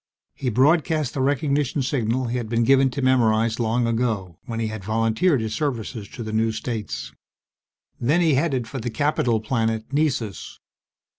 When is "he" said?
0.33-0.49, 2.25-2.37, 4.59-4.65, 8.19-8.33